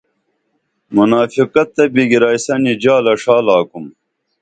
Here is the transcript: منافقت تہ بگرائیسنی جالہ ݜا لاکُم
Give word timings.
منافقت 0.95 1.67
تہ 1.75 1.83
بگرائیسنی 1.93 2.73
جالہ 2.81 3.13
ݜا 3.21 3.37
لاکُم 3.45 3.85